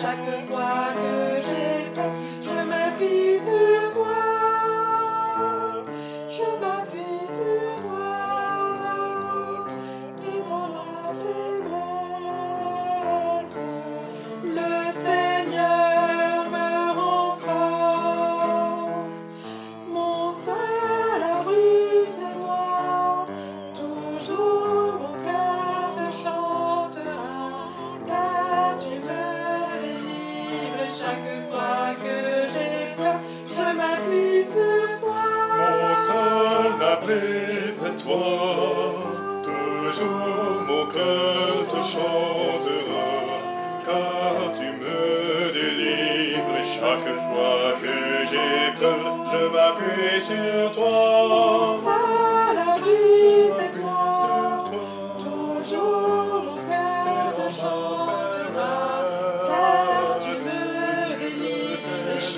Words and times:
chaque 0.00 0.46
fois 0.46 0.92
que 0.94 1.25
Chaque 31.16 31.48
fois 31.50 31.94
que 32.04 32.46
j'ai 32.52 32.94
peur, 32.94 33.18
je 33.48 33.66
m'appuie 33.78 34.44
sur 34.44 35.00
toi. 35.00 35.24
Mon 35.56 35.94
seul 36.06 36.78
abri, 36.92 37.70
c'est 37.70 37.96
toi. 38.04 38.24
Toujours 39.42 40.62
mon 40.68 40.84
cœur 40.86 41.54
te 41.68 41.76
chantera, 41.76 43.08
car 43.86 44.36
tu 44.58 44.66
me 44.80 45.52
délivres. 45.54 46.62
Chaque 46.64 47.10
fois 47.26 47.66
que 47.80 47.96
j'ai 48.30 48.78
peur, 48.78 49.04
je 49.32 49.42
m'appuie 49.54 50.20
sur 50.20 50.72
toi. 50.72 51.45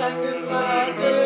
sacrifice. 0.08 1.17